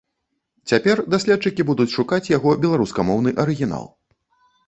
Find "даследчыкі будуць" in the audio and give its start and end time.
1.13-1.87